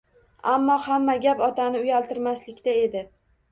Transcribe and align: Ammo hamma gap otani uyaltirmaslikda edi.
Ammo 0.53 0.77
hamma 0.85 1.17
gap 1.27 1.45
otani 1.49 1.83
uyaltirmaslikda 1.83 2.77
edi. 2.89 3.07